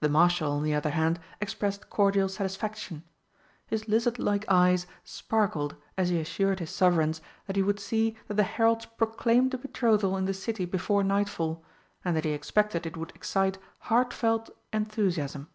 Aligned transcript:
The 0.00 0.10
Marshal, 0.10 0.52
on 0.52 0.64
the 0.64 0.74
other 0.74 0.90
hand, 0.90 1.18
expressed 1.40 1.88
cordial 1.88 2.28
satisfaction. 2.28 3.04
His 3.66 3.88
lizard 3.88 4.18
like 4.18 4.44
eyes 4.48 4.86
sparkled 5.02 5.76
as 5.96 6.10
he 6.10 6.20
assured 6.20 6.58
his 6.58 6.68
Sovereigns 6.68 7.22
that 7.46 7.56
he 7.56 7.62
would 7.62 7.80
see 7.80 8.18
that 8.28 8.34
the 8.34 8.42
heralds 8.42 8.84
proclaimed 8.84 9.52
the 9.52 9.56
betrothal 9.56 10.14
in 10.18 10.26
the 10.26 10.34
City 10.34 10.66
before 10.66 11.02
nightfall, 11.02 11.64
and 12.04 12.14
that 12.14 12.26
he 12.26 12.32
expected 12.32 12.84
it 12.84 12.98
would 12.98 13.14
excite 13.16 13.56
heartfelt 13.78 14.50
enthusiasm. 14.74 15.48